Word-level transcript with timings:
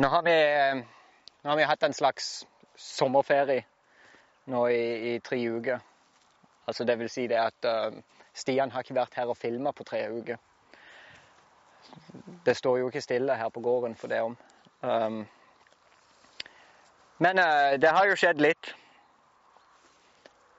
Nå 0.00 0.08
har 0.08 0.22
vi, 0.22 0.34
nå 1.42 1.50
har 1.50 1.56
vi 1.56 1.64
hatt 1.68 1.82
en 1.82 1.92
slags 1.92 2.46
sommerferie 2.76 3.66
nå 4.48 4.62
i, 4.72 4.84
i 5.10 5.18
tre 5.20 5.36
uker. 5.36 5.82
Altså 6.64 6.86
det 6.88 6.96
vil 7.02 7.10
si 7.12 7.26
det 7.28 7.36
at 7.36 7.68
uh, 7.68 7.98
Stian 8.32 8.72
har 8.72 8.80
ikke 8.80 8.96
vært 8.96 9.18
her 9.20 9.28
og 9.28 9.36
filma 9.36 9.74
på 9.76 9.84
tre 9.84 10.00
uker. 10.08 10.40
Det 12.48 12.56
står 12.56 12.78
jo 12.80 12.88
ikke 12.88 13.04
stille 13.04 13.36
her 13.36 13.52
på 13.52 13.60
gården 13.60 13.98
for 14.00 14.08
det 14.08 14.22
om. 14.24 14.38
Um, 14.80 15.20
men 17.18 17.44
uh, 17.44 17.76
det 17.76 17.92
har 17.92 18.08
jo 18.08 18.16
skjedd 18.16 18.40
litt 18.40 18.72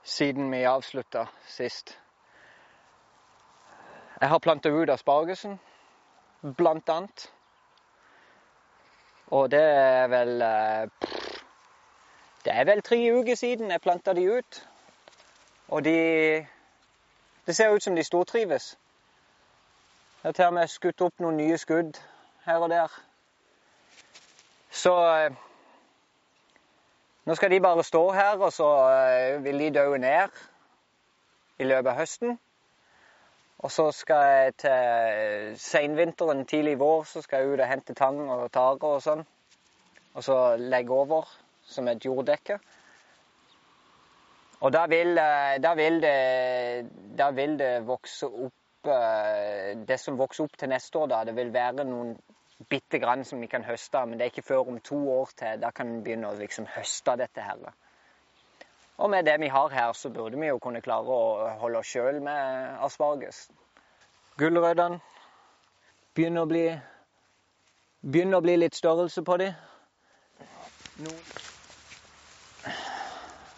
siden 0.06 0.54
vi 0.54 0.62
avslutta 0.70 1.26
sist. 1.50 1.96
Jeg 4.20 4.30
har 4.30 4.46
planta 4.46 4.70
ut 4.70 4.98
aspargesen, 5.00 5.58
blant 6.54 6.94
annet. 7.00 7.32
Og 9.32 9.50
det 9.50 9.60
er 9.60 10.06
vel 10.06 10.42
eh, 10.42 10.88
Det 12.44 12.52
er 12.52 12.64
vel 12.64 12.82
tre 12.82 12.98
uker 13.12 13.34
siden 13.34 13.70
jeg 13.70 13.80
planta 13.80 14.12
de 14.12 14.26
ut. 14.32 14.68
Og 15.68 15.84
de 15.84 16.46
Det 17.46 17.56
ser 17.56 17.70
ut 17.70 17.82
som 17.82 17.96
de 17.96 18.04
stortrives. 18.04 18.78
Jeg 20.22 20.28
har 20.28 20.32
til 20.32 20.44
og 20.44 20.54
med 20.54 20.68
skutt 20.68 21.00
opp 21.00 21.20
noen 21.20 21.36
nye 21.36 21.56
skudd 21.58 21.96
her 22.44 22.56
og 22.56 22.70
der. 22.70 22.92
Så 24.70 24.92
eh, 25.16 25.32
nå 27.24 27.34
skal 27.34 27.50
de 27.50 27.60
bare 27.60 27.84
stå 27.84 28.10
her, 28.12 28.36
og 28.36 28.52
så 28.52 28.68
eh, 28.90 29.44
vil 29.44 29.58
de 29.58 29.70
dø 29.74 29.96
ned 29.96 30.28
i 31.58 31.64
løpet 31.64 31.90
av 31.90 31.96
høsten. 31.96 32.38
Og 33.62 33.70
så 33.70 33.90
skal 33.94 34.22
jeg 34.26 34.54
til 34.58 35.58
seinvinteren, 35.62 36.44
tidlig 36.46 36.78
vår, 36.80 37.04
så 37.06 37.22
skal 37.22 37.42
jeg 37.42 37.52
ut 37.52 37.60
og 37.60 37.68
hente 37.70 37.94
tang 37.94 38.18
og 38.26 38.48
tare 38.52 38.88
og 38.88 39.02
sånn. 39.04 39.22
Og 40.14 40.24
så 40.26 40.38
legge 40.58 40.94
over 40.96 41.28
som 41.70 41.88
et 41.88 42.04
jorddekke. 42.04 42.58
Og 44.62 44.72
da 44.74 44.82
vil, 44.90 45.14
da 45.62 45.72
vil, 45.78 46.02
da 47.18 47.30
vil 47.34 47.56
det 47.58 47.72
vokse 47.86 48.26
opp 48.26 48.58
Det 48.82 49.94
som 50.02 50.16
vokser 50.18 50.42
opp 50.42 50.56
til 50.58 50.72
neste 50.72 50.98
år, 50.98 51.06
da, 51.06 51.20
det 51.22 51.36
vil 51.36 51.52
være 51.54 51.84
noen 51.86 52.16
bitte 52.66 52.98
grann 52.98 53.22
som 53.24 53.38
vi 53.38 53.46
kan 53.46 53.62
høste. 53.62 54.00
Men 54.06 54.18
det 54.18 54.24
er 54.24 54.32
ikke 54.32 54.42
før 54.48 54.72
om 54.72 54.80
to 54.82 54.98
år 55.20 55.30
til. 55.38 55.60
Da 55.62 55.70
kan 55.70 55.92
vi 55.92 56.00
begynne 56.02 56.32
å 56.32 56.38
liksom 56.38 56.66
høste 56.74 57.14
dette 57.20 57.44
her. 57.46 57.62
Og 59.02 59.10
med 59.10 59.24
det 59.26 59.40
vi 59.40 59.48
har 59.48 59.68
her, 59.68 59.92
så 59.92 60.10
burde 60.10 60.38
vi 60.38 60.46
jo 60.46 60.58
kunne 60.62 60.80
klare 60.80 61.10
å 61.10 61.48
holde 61.58 61.80
oss 61.82 61.90
sjøl 61.90 62.20
med 62.22 62.76
asparges. 62.86 63.48
Gulrøttene 64.38 65.00
begynner 66.14 66.46
å 66.46 66.50
bli 66.50 66.66
Begynner 68.02 68.38
å 68.38 68.42
bli 68.42 68.56
litt 68.58 68.74
størrelse 68.74 69.22
på 69.22 69.36
dem. 69.38 69.52
Nå 71.02 71.10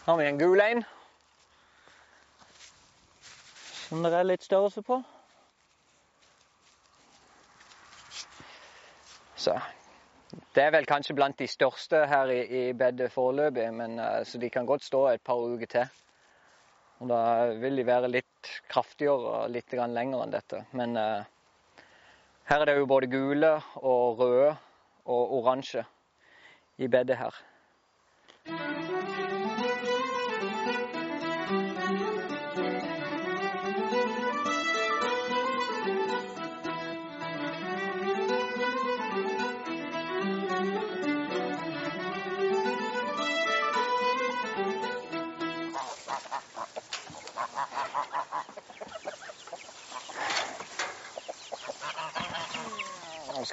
har 0.04 0.18
vi 0.20 0.26
en 0.28 0.40
gul 0.40 0.60
en 0.60 0.82
som 3.86 4.04
det 4.04 4.12
er 4.18 4.28
litt 4.28 4.44
størrelse 4.44 4.82
på. 4.84 5.00
Så 9.36 9.56
det 10.54 10.62
er 10.62 10.70
vel 10.74 10.86
kanskje 10.86 11.16
blant 11.18 11.38
de 11.38 11.48
største 11.50 12.04
her 12.06 12.30
i, 12.30 12.40
i 12.44 12.62
bedet 12.78 13.10
foreløpig, 13.12 13.66
men 13.74 13.98
uh, 13.98 14.22
så 14.26 14.38
de 14.38 14.50
kan 14.50 14.66
godt 14.66 14.86
stå 14.86 15.06
et 15.10 15.24
par 15.24 15.42
uker 15.42 15.70
til. 15.70 16.00
Og 17.02 17.10
da 17.10 17.22
vil 17.58 17.80
de 17.80 17.86
være 17.86 18.10
litt 18.12 18.50
kraftigere 18.70 19.40
og 19.40 19.50
litt 19.50 19.74
lenger 19.74 20.22
enn 20.22 20.34
dette. 20.34 20.62
Men 20.78 20.94
uh, 20.96 21.24
her 22.50 22.62
er 22.62 22.70
det 22.70 22.78
jo 22.78 22.86
både 22.86 23.10
gule 23.10 23.56
og 23.82 24.22
røde 24.22 24.54
og 25.04 25.34
oransje 25.40 25.84
i 26.78 26.88
bedet 26.88 27.18
her. 27.18 27.42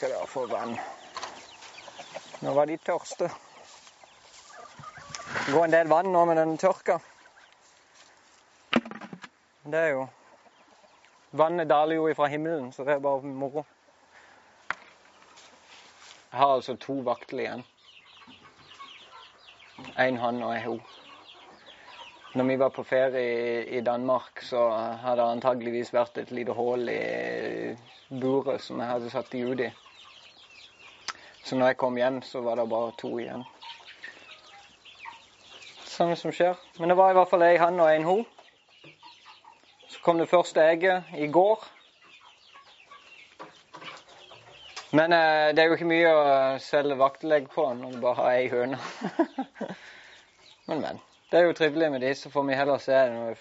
Skal 0.02 0.16
dere 0.16 0.28
få 0.28 0.48
vann. 0.50 0.72
Nå 2.42 2.52
var 2.58 2.66
de 2.66 2.74
tørste. 2.82 3.28
Det 5.46 5.52
går 5.54 5.66
en 5.68 5.74
del 5.76 5.92
vann 5.92 6.08
nå 6.10 6.24
med 6.26 6.40
den 6.40 6.56
tørka. 6.58 6.96
Det 9.62 9.78
er 9.78 9.94
jo 9.94 10.08
Vannet 11.38 11.70
daler 11.70 11.96
jo 12.00 12.08
ifra 12.10 12.32
himmelen, 12.34 12.72
så 12.74 12.84
det 12.84 12.96
er 12.96 13.04
bare 13.04 13.30
moro. 13.30 13.62
Jeg 16.32 16.40
har 16.40 16.56
altså 16.56 16.76
to 16.82 16.98
vakter 17.06 17.44
igjen. 17.44 17.64
En 20.02 20.18
han 20.18 20.42
og 20.42 20.56
en 20.56 20.66
ho. 20.66 20.76
Når 22.34 22.50
vi 22.50 22.58
var 22.64 22.74
på 22.74 22.88
ferie 22.90 23.64
i 23.70 23.86
Danmark, 23.86 24.42
så 24.50 24.66
hadde 25.06 25.22
det 25.22 25.30
antageligvis 25.38 25.94
vært 25.94 26.18
et 26.18 26.34
lite 26.34 26.58
hull 26.58 26.90
i 26.90 27.78
buret 28.10 28.66
som 28.66 28.82
jeg 28.82 28.94
hadde 28.96 29.14
satt 29.14 29.32
de 29.32 29.46
ut 29.46 29.66
i. 29.70 29.72
Så 31.44 31.58
når 31.58 31.72
jeg 31.72 31.78
kom 31.82 31.98
hjem, 31.98 32.22
så 32.22 32.42
var 32.46 32.56
det 32.60 32.70
bare 32.70 32.94
to 32.98 33.12
igjen. 33.20 33.44
Samme 35.86 36.16
som 36.16 36.32
skjer. 36.32 36.58
Men 36.80 36.90
det 36.90 36.98
var 36.98 37.12
i 37.12 37.18
hvert 37.18 37.30
fall 37.30 37.44
ei 37.46 37.58
hann 37.62 37.80
og 37.82 37.90
en 37.92 38.08
ho. 38.08 38.18
Så 39.92 40.02
kom 40.06 40.22
det 40.22 40.30
første 40.32 40.64
egget 40.64 41.10
i 41.18 41.28
går. 41.28 41.66
Men 44.92 45.14
eh, 45.16 45.52
det 45.56 45.64
er 45.64 45.70
jo 45.70 45.78
ikke 45.78 45.88
mye 45.88 46.12
å 46.12 46.24
selge 46.60 47.00
vaktelegg 47.00 47.48
på 47.54 47.64
når 47.80 47.94
du 47.94 48.02
bare 48.04 48.20
har 48.20 48.40
ei 48.40 48.50
høne. 48.52 48.80
men, 50.68 50.82
men. 50.82 51.00
Det 51.32 51.40
er 51.40 51.46
jo 51.48 51.56
trivelig 51.56 51.88
med 51.94 52.04
de, 52.04 52.16
så 52.16 52.30
får 52.32 52.44
vi 52.44 52.58
heller 52.60 52.82
se 52.84 52.98
når 53.14 53.38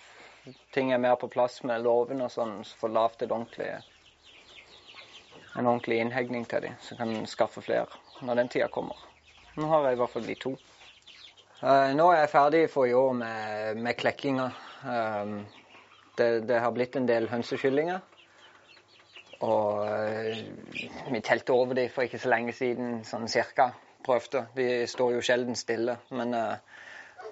ting 0.75 0.93
er 0.95 1.03
mer 1.03 1.17
på 1.19 1.29
plass 1.29 1.59
med 1.67 1.83
låven 1.83 2.23
og 2.23 2.31
sånn, 2.31 2.61
så 2.63 2.79
får 2.79 2.93
lavt 2.95 3.25
et 3.25 3.33
ordentlig 3.35 3.73
en 5.61 5.71
ordentlig 5.71 6.01
innhegning 6.03 6.47
til 6.49 6.65
dem, 6.67 6.77
så 6.83 6.97
kan 6.99 7.13
en 7.15 7.29
skaffe 7.31 7.63
flere 7.65 7.87
når 8.27 8.43
den 8.43 8.53
tida 8.53 8.69
kommer. 8.73 8.99
Nå 9.57 9.69
har 9.71 9.87
jeg 9.87 9.97
i 9.97 10.01
hvert 10.01 10.15
fall 10.15 10.29
de 10.29 10.37
to. 10.41 10.55
Uh, 11.61 11.91
nå 11.93 12.07
er 12.13 12.23
jeg 12.23 12.33
ferdig 12.33 12.63
for 12.73 12.89
i 12.89 12.95
år 12.97 13.13
med, 13.17 13.81
med 13.85 13.99
klekkinga. 14.01 14.49
Um, 14.85 15.35
det, 16.17 16.31
det, 16.49 16.61
har 16.61 16.73
blitt 16.73 16.97
en 16.97 17.09
del 17.09 17.29
hønsekyllinger. 17.29 18.01
Og 19.45 19.85
uh, 19.85 21.13
vi 21.13 21.21
telte 21.25 21.53
over 21.57 21.77
dem 21.77 21.93
for 21.93 22.09
ikke 22.09 22.21
så 22.21 22.33
lenge 22.33 22.57
siden, 22.57 23.03
sånn 23.09 23.29
cirka. 23.29 23.71
Prøvde. 24.07 24.47
De 24.57 24.71
står 24.89 25.19
jo 25.19 25.25
sjelden 25.25 25.59
stille. 25.59 25.99
Men 26.17 26.33
uh, 26.37 26.81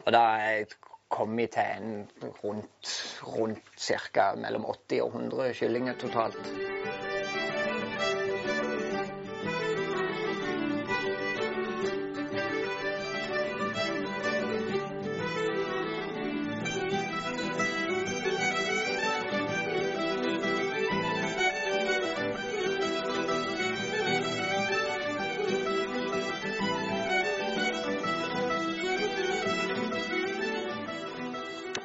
og 0.05 0.13
da 0.13 0.21
er 0.41 0.53
jeg 0.59 0.69
kommet 1.09 1.51
til 1.51 1.63
en 1.63 2.31
rundt, 2.45 2.93
rundt 3.25 3.89
ca. 4.13 4.35
mellom 4.37 4.65
80 4.65 5.03
og 5.03 5.15
100 5.15 5.55
kyllinger 5.61 5.99
totalt. 6.01 6.53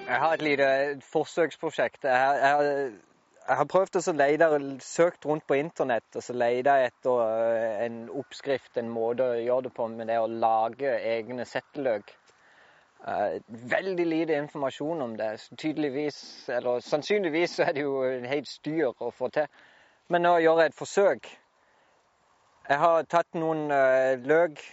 Jeg 0.08 0.20
har 0.20 0.34
et 0.34 0.42
lite 0.42 0.68
forsøksprosjekt. 1.12 2.04
Jeg, 2.04 2.40
jeg, 2.42 2.92
jeg 3.48 3.56
har 3.60 3.68
prøvd 3.72 3.98
å 4.00 4.14
lete 4.20 4.48
søkt 4.84 5.26
rundt 5.26 5.46
på 5.48 5.56
internett 5.56 6.18
og 6.20 6.26
så 6.26 6.36
lete 6.36 6.74
etter 6.90 7.22
eh, 7.24 7.86
en 7.86 8.02
oppskrift, 8.12 8.76
en 8.78 8.92
måte 8.92 9.30
å 9.30 9.40
gjøre 9.40 9.70
det 9.70 9.72
på 9.78 9.88
med 9.94 10.12
det 10.12 10.20
å 10.20 10.28
lage 10.28 10.92
egne 11.14 11.48
setteløk. 11.48 12.12
Uh, 13.04 13.36
veldig 13.68 14.06
lite 14.08 14.38
informasjon 14.40 15.02
om 15.04 15.16
det. 15.20 15.34
Tydeligvis, 15.60 16.20
eller 16.56 16.80
Sannsynligvis 16.80 17.58
er 17.60 17.74
det 17.76 17.84
jo 17.84 17.98
helt 18.04 18.48
styr 18.48 18.94
å 18.94 19.12
få 19.12 19.28
til. 19.36 19.48
Men 20.08 20.24
nå 20.24 20.38
gjør 20.40 20.62
jeg 20.64 20.72
et 20.72 20.78
forsøk. 20.78 21.28
Jeg 22.70 22.80
har 22.80 23.04
tatt 23.12 23.36
noen 23.36 23.68
uh, 23.72 24.16
løk 24.24 24.64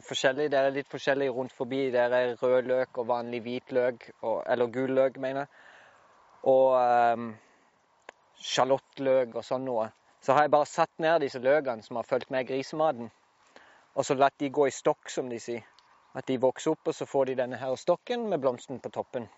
forskjellig. 0.00 0.50
Det 0.52 0.58
er 0.58 0.74
litt 0.74 0.90
forskjellig 0.90 1.28
rundt 1.34 1.52
forbi. 1.52 1.90
Der 1.94 2.14
er 2.16 2.36
rød 2.40 2.68
løk 2.70 2.98
og 2.98 3.08
vanlig 3.08 3.42
hvit 3.44 3.72
løk, 3.72 4.10
og, 4.22 4.42
eller 4.46 4.70
gul 4.72 4.94
løk, 4.96 5.18
mener 5.22 5.44
jeg. 5.44 5.48
Og 6.52 6.76
um, 7.18 7.26
sjalottløk 8.42 9.36
og 9.36 9.44
sånn 9.46 9.66
noe. 9.68 9.90
Så 10.22 10.32
har 10.36 10.46
jeg 10.46 10.54
bare 10.54 10.70
satt 10.70 10.92
ned 11.02 11.20
disse 11.24 11.42
løkene 11.42 11.82
som 11.82 11.98
har 11.98 12.06
fulgt 12.06 12.30
med 12.30 12.46
grisematen, 12.46 13.10
og 13.94 14.06
så 14.06 14.14
latt 14.14 14.38
de 14.38 14.50
gå 14.54 14.68
i 14.68 14.74
stokk, 14.74 15.10
som 15.10 15.28
de 15.30 15.38
sier. 15.42 15.66
At 16.14 16.28
de 16.28 16.38
vokser 16.40 16.74
opp, 16.74 16.86
og 16.86 16.94
så 16.94 17.08
får 17.08 17.30
de 17.30 17.38
denne 17.40 17.58
her 17.58 17.74
stokken 17.80 18.28
med 18.30 18.40
blomsten 18.40 18.80
på 18.80 18.92
toppen. 18.92 19.28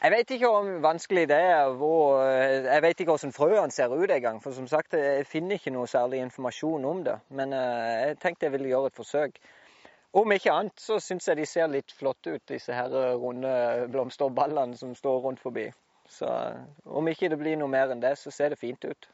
Jeg 0.00 0.12
vet 0.14 0.30
ikke 0.32 0.48
om 0.48 0.68
vanskelig 0.80 1.26
det 1.28 1.36
er. 1.36 1.72
Hvor, 1.76 2.22
jeg 2.24 2.82
vet 2.82 3.00
ikke 3.00 3.12
hvordan 3.12 3.34
frøene 3.36 3.74
ser 3.74 3.92
ut 3.92 4.10
engang. 4.10 4.38
For 4.40 4.56
som 4.56 4.68
sagt, 4.70 4.94
jeg 4.96 5.26
finner 5.28 5.58
ikke 5.58 5.74
noe 5.74 5.90
særlig 5.90 6.22
informasjon 6.24 6.84
om 6.88 7.02
det. 7.04 7.18
Men 7.28 7.52
uh, 7.52 8.06
jeg 8.06 8.16
tenkte 8.22 8.48
jeg 8.48 8.54
ville 8.54 8.70
gjøre 8.70 8.92
et 8.92 8.96
forsøk. 8.96 9.36
Om 10.12 10.32
ikke 10.34 10.50
annet 10.50 10.82
så 10.82 10.96
syns 10.98 11.28
jeg 11.28 11.38
de 11.38 11.46
ser 11.46 11.70
litt 11.70 11.92
flotte 11.94 12.34
ut, 12.34 12.42
disse 12.50 12.74
her 12.74 12.90
runde 13.20 13.52
blomsterballene 13.92 14.78
som 14.78 14.94
står 14.98 15.20
rundt 15.26 15.42
forbi. 15.42 15.68
Så 16.10 16.26
om 16.84 17.06
ikke 17.06 17.28
det 17.30 17.38
blir 17.38 17.58
noe 17.60 17.70
mer 17.70 17.92
enn 17.94 18.02
det, 18.02 18.16
så 18.18 18.32
ser 18.34 18.50
det 18.50 18.58
fint 18.58 18.82
ut. 18.82 19.06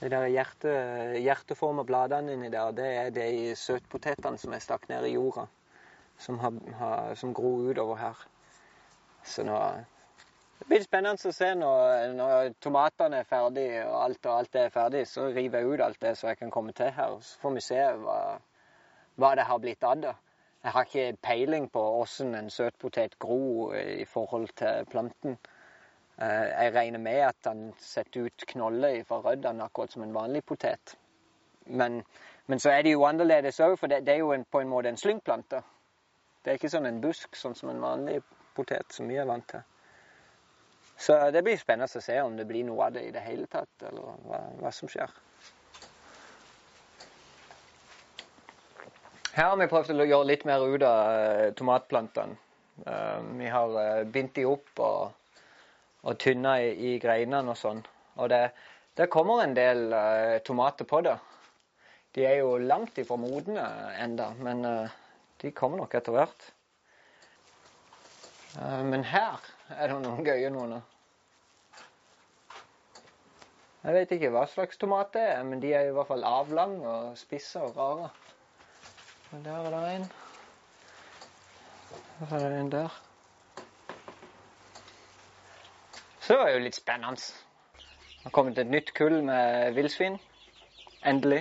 De 0.00 0.08
der 0.10 0.24
hjerte, 0.32 0.70
hjerteforma 1.20 1.84
bladene 1.86 2.34
inni 2.34 2.48
der, 2.50 2.72
det 2.74 2.86
er 3.02 3.10
de 3.14 3.52
søtpotetene 3.58 4.40
som 4.40 4.56
jeg 4.56 4.64
stakk 4.64 4.88
ned 4.88 5.04
i 5.06 5.12
jorda. 5.14 5.44
Som, 6.18 6.38
har, 6.40 6.56
har, 6.78 7.12
som 7.20 7.34
gror 7.36 7.68
utover 7.68 8.00
her. 8.00 8.24
Så 9.26 9.44
nå 9.44 9.58
det 10.54 10.68
blir 10.70 10.84
spennende 10.84 11.28
å 11.28 11.32
se 11.34 11.48
når, 11.58 12.12
når 12.16 12.52
tomatene 12.62 13.18
er 13.20 13.26
ferdige 13.28 13.82
og 13.84 13.96
alt 13.98 14.28
og 14.30 14.36
alt 14.38 14.56
er 14.56 14.70
ferdig. 14.72 15.02
Så 15.10 15.26
river 15.34 15.60
jeg 15.60 15.74
ut 15.74 15.82
alt 15.84 16.00
det 16.00 16.14
så 16.16 16.30
jeg 16.30 16.38
kan 16.40 16.52
komme 16.54 16.72
til 16.72 16.92
her. 16.94 17.18
Så 17.20 17.42
får 17.42 17.56
vi 17.56 17.64
se 17.66 17.80
hva, 18.00 18.18
hva 19.20 19.34
det 19.38 19.46
har 19.48 19.58
blitt 19.62 19.84
av 19.84 20.00
det. 20.02 20.14
Jeg 20.64 20.72
har 20.72 20.86
ikke 20.88 21.16
peiling 21.22 21.66
på 21.68 21.80
hvordan 21.82 22.34
en 22.38 22.50
søtpotet 22.50 23.18
gror 23.20 23.74
i 23.76 24.04
forhold 24.08 24.48
til 24.56 24.86
planten. 24.90 25.36
Eh, 26.16 26.46
jeg 26.64 26.74
regner 26.74 26.98
med 26.98 27.20
at 27.26 27.36
den 27.44 27.74
setter 27.78 28.28
ut 28.28 28.46
knoller 28.46 29.02
fra 29.04 29.20
røttene, 29.20 29.64
akkurat 29.64 29.92
som 29.92 30.02
en 30.02 30.14
vanlig 30.14 30.44
potet. 30.44 30.96
Men, 31.66 32.02
men, 32.46 32.60
så 32.60 32.70
er 32.70 32.82
det 32.82 32.94
jo 32.94 33.04
annerledes 33.04 33.60
òg, 33.60 33.76
for 33.78 33.92
det, 33.92 34.06
det, 34.06 34.14
er 34.14 34.24
jo 34.24 34.32
en, 34.32 34.44
på 34.44 34.60
en 34.60 34.72
måte 34.72 34.88
en 34.88 35.00
slyngplante. 35.00 35.60
Det 36.44 36.52
er 36.52 36.58
ikke 36.60 36.72
sånn 36.72 36.88
en 36.88 37.00
busk, 37.04 37.36
sånn 37.36 37.56
som 37.58 37.72
en 37.72 37.84
vanlig 37.84 38.22
potet, 38.56 38.92
som 38.92 39.08
vi 39.08 39.20
er 39.20 39.28
vant 39.28 39.46
til. 39.50 39.64
Så 40.96 41.16
det 41.34 41.42
blir 41.42 41.58
spennende 41.58 41.90
å 41.90 42.04
se 42.04 42.20
om 42.22 42.36
det 42.38 42.46
blir 42.46 42.64
noe 42.64 42.86
av 42.86 42.96
det 42.96 43.08
i 43.08 43.12
det 43.12 43.24
hele 43.24 43.48
tatt, 43.50 43.72
eller 43.82 44.16
hva, 44.28 44.40
hva 44.60 44.72
som 44.72 44.88
skjer. 44.88 45.10
Her 49.34 49.48
har 49.50 49.56
vi 49.58 49.66
prøvd 49.66 49.98
å 49.98 50.04
gjøre 50.06 50.26
litt 50.28 50.44
mer 50.46 50.62
ut 50.62 50.82
av 50.86 51.08
uh, 51.10 51.48
tomatplantene. 51.58 52.36
Uh, 52.86 53.18
vi 53.34 53.48
har 53.50 53.72
uh, 53.74 54.04
bindt 54.06 54.36
de 54.38 54.44
opp 54.46 54.78
og, 54.78 55.40
og 56.06 56.20
tynna 56.22 56.52
i, 56.62 56.68
i 56.70 56.92
greinene 57.02 57.50
og 57.50 57.58
sånn. 57.58 57.80
Og 58.22 58.30
det, 58.30 58.38
det, 58.94 59.08
kommer 59.10 59.42
en 59.42 59.56
del 59.56 59.88
tomater 60.46 60.86
på 60.86 61.00
det. 61.02 61.16
De 62.14 62.22
er 62.28 62.38
jo 62.44 62.52
langt 62.62 63.00
ifra 63.02 63.18
modne 63.18 63.64
enda, 63.98 64.28
men 64.38 64.62
de 65.42 65.50
kommer 65.50 65.82
nok 65.82 65.96
etter 65.98 66.14
hvert. 66.14 66.50
men 68.86 69.02
her 69.10 69.42
er 69.74 69.90
det 69.90 69.96
noen 69.98 70.22
gøye 70.22 70.52
noen. 70.54 70.76
Jeg 73.82 73.98
vet 73.98 74.14
ikke 74.14 74.30
hva 74.36 74.46
slags 74.46 74.78
tomat 74.78 75.10
det 75.18 75.26
er, 75.32 75.42
men 75.42 75.58
de 75.58 75.74
er 75.74 75.88
i 75.88 75.96
hvert 75.96 76.12
fall 76.12 76.22
avlange 76.22 76.86
og 76.86 77.18
spisse 77.18 77.58
og 77.58 77.74
rare. 77.74 78.12
Der 79.42 79.50
er 79.50 79.70
det 79.70 79.96
en. 79.96 80.04
Så 82.28 82.36
er 82.36 82.48
det 82.48 82.60
en 82.60 82.72
der. 82.72 83.00
Så 86.20 86.32
det 86.32 86.38
var 86.38 86.50
jo 86.50 86.60
litt 86.62 86.76
spennende. 86.76 87.16
Det 87.16 88.22
har 88.22 88.30
kommet 88.30 88.58
et 88.58 88.70
nytt 88.70 88.92
kull 88.94 89.16
med 89.26 89.74
villsvin. 89.74 90.18
Endelig. 91.04 91.40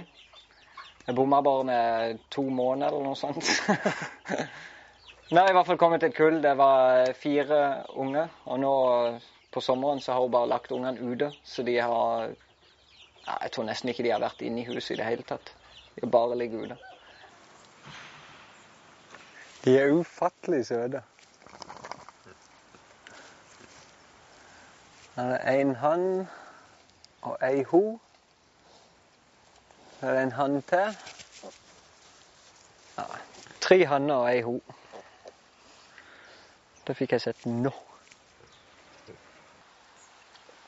Jeg 1.08 1.16
bomma 1.16 1.42
bare 1.42 1.64
med 1.64 2.24
to 2.32 2.44
måneder 2.50 2.88
eller 2.88 3.06
noe 3.12 3.20
sånt. 3.20 3.44
Det 5.30 5.40
har 5.40 5.50
i 5.50 5.54
hvert 5.56 5.68
fall 5.68 5.80
kommet 5.82 6.04
et 6.04 6.16
kull. 6.16 6.42
Det 6.42 6.58
var 6.58 7.14
fire 7.18 7.60
unge. 7.90 8.26
Og 8.46 8.60
nå 8.60 8.74
på 9.54 9.62
sommeren 9.62 10.02
så 10.02 10.14
har 10.14 10.26
hun 10.26 10.34
bare 10.34 10.50
lagt 10.50 10.72
ungene 10.72 11.02
ute. 11.02 11.32
Så 11.44 11.64
de 11.64 11.78
har 11.78 12.34
Jeg 13.28 13.52
tror 13.52 13.70
nesten 13.70 13.90
ikke 13.90 14.04
de 14.04 14.12
har 14.12 14.20
vært 14.20 14.42
inne 14.42 14.62
i 14.62 14.68
huset 14.68 14.96
i 14.96 15.00
det 15.00 15.08
hele 15.08 15.24
tatt. 15.24 15.54
De 15.96 16.10
bare 16.10 16.36
ligger 16.38 16.66
ute. 16.66 16.93
De 19.66 19.80
er 19.80 19.92
ufattelig 19.92 20.66
søte. 20.66 21.04
Her 25.16 25.24
er 25.24 25.60
en 25.62 25.76
hann 25.76 26.28
og 27.22 27.38
ei 27.48 27.64
ho. 27.64 28.00
Her 30.02 30.10
er 30.10 30.24
en 30.24 30.32
hann 30.32 30.62
til. 30.62 30.98
Ja, 32.98 33.06
tre 33.62 33.86
hanner 33.86 34.16
og 34.16 34.28
ei 34.34 34.42
ho. 34.42 34.58
Det 36.88 36.98
fikk 37.00 37.16
jeg 37.16 37.24
sett 37.30 37.46
nå. 37.48 37.72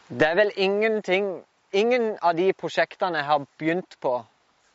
Det 0.08 0.30
er 0.30 0.40
vel 0.40 0.56
ingenting 0.56 1.44
Ingen 1.76 2.14
av 2.24 2.38
de 2.38 2.54
prosjektene 2.56 3.20
jeg 3.20 3.28
har 3.28 3.46
begynt 3.60 3.98
på 4.00 4.12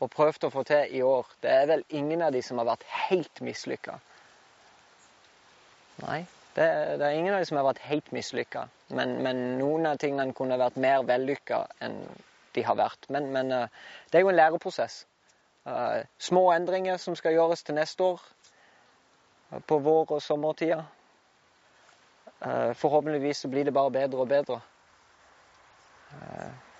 og 0.00 0.10
prøvd 0.12 0.44
å 0.44 0.50
få 0.52 0.64
til 0.68 0.96
i 0.98 1.00
år, 1.04 1.28
det 1.40 1.52
er 1.52 1.66
vel 1.70 1.84
ingen 1.96 2.20
av 2.26 2.34
de 2.34 2.42
som 2.44 2.58
har 2.60 2.66
vært 2.68 2.84
helt 3.06 3.40
mislykka. 3.44 3.94
Nei, 6.00 6.26
det, 6.56 6.66
det, 6.98 7.06
er 7.06 7.10
ingen 7.10 7.34
av 7.34 7.40
dem 7.40 7.48
som 7.48 7.60
har 7.60 7.68
vært 7.68 7.84
helt 7.86 8.10
mislykka. 8.14 8.66
Men, 8.88 9.18
men, 9.24 9.40
noen 9.60 9.86
av 9.90 10.00
tingene 10.02 10.34
kunne 10.36 10.58
vært 10.60 10.78
mer 10.80 11.04
vellykka 11.06 11.64
enn 11.84 12.00
de 12.56 12.64
har 12.66 12.78
vært. 12.78 13.06
Men, 13.14 13.28
men 13.34 13.52
uh, 13.54 13.66
det 14.10 14.18
er 14.18 14.24
jo 14.24 14.32
en 14.32 14.38
læreprosess. 14.38 15.04
Uh, 15.68 16.02
små 16.18 16.48
endringer 16.54 16.98
som 16.98 17.14
skal 17.18 17.36
gjøres 17.36 17.62
til 17.62 17.78
neste 17.78 18.02
år. 18.02 18.24
Uh, 19.52 19.60
på 19.66 19.78
vår- 19.84 20.16
og 20.16 20.22
sommertida. 20.22 20.82
forhåpentligvis 22.74 23.42
så 23.42 23.48
blir 23.52 23.64
det 23.64 23.74
bare 23.76 23.90
bedre 23.90 24.20
og 24.22 24.28
bedre. 24.28 24.60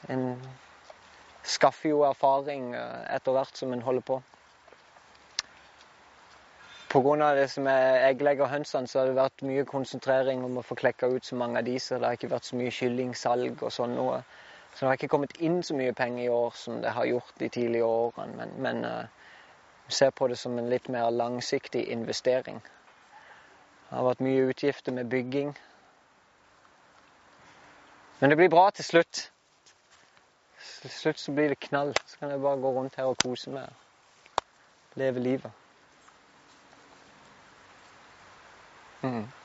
en 0.09 0.23
skaffer 1.45 1.91
jo 1.91 1.99
erfaring 2.03 2.73
etter 2.75 3.33
hvert 3.33 3.57
som 3.59 3.73
en 3.73 3.83
holder 3.83 4.01
på. 4.01 4.23
Pga. 6.91 7.35
det 7.35 7.51
som 7.51 7.67
er 7.71 8.09
egglegg 8.09 8.41
og 8.43 8.49
hønsene, 8.51 8.89
så 8.91 8.99
har 8.99 9.07
det 9.07 9.15
vært 9.15 9.43
mye 9.47 9.65
konsentrering 9.65 10.43
om 10.45 10.57
å 10.59 10.63
få 10.67 10.75
klekka 10.75 11.07
ut 11.07 11.25
så 11.25 11.37
mange 11.39 11.61
av 11.61 11.65
de, 11.65 11.77
så 11.79 11.99
det 11.99 12.09
har 12.09 12.17
ikke 12.19 12.33
vært 12.33 12.49
så 12.49 12.57
mye 12.59 12.73
kyllingsalg 12.75 13.63
og 13.63 13.71
sånn 13.71 13.95
noe. 13.95 14.17
Så 14.75 14.81
det 14.81 14.89
har 14.89 14.99
ikke 14.99 15.11
kommet 15.13 15.37
inn 15.39 15.61
så 15.63 15.77
mye 15.79 15.95
penger 15.95 16.25
i 16.25 16.33
år 16.35 16.57
som 16.59 16.81
det 16.83 16.91
har 16.97 17.07
gjort 17.07 17.31
de 17.39 17.49
tidlige 17.49 17.87
årene. 17.87 18.35
Men, 18.41 18.57
men 18.67 18.85
uh, 18.85 19.31
ser 19.87 20.11
på 20.11 20.27
det 20.29 20.39
som 20.39 20.59
en 20.59 20.71
litt 20.71 20.89
mer 20.89 21.11
langsiktig 21.15 21.85
investering. 21.95 22.59
Det 22.59 23.95
har 23.95 24.07
vært 24.11 24.27
mye 24.27 24.51
utgifter 24.51 24.95
med 24.95 25.11
bygging. 25.15 25.55
Men 28.19 28.31
det 28.31 28.39
blir 28.43 28.51
bra 28.51 28.67
til 28.75 28.91
slutt. 28.91 29.25
Til 30.83 30.97
slutt 30.99 31.23
så 31.23 31.39
blir 31.39 31.55
det 31.55 31.63
knall. 31.71 31.95
Så 32.07 32.19
kan 32.19 32.35
jeg 32.35 32.43
bare 32.43 32.63
gå 32.67 32.75
rundt 32.75 32.99
her 32.99 33.15
og 33.15 33.19
kose 33.23 33.55
meg. 33.55 33.71
Leve 34.99 35.23
livet. 35.23 35.60
Mm. 39.03 39.40